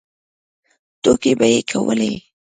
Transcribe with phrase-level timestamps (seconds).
[1.01, 2.13] ټوکې به یې کولې.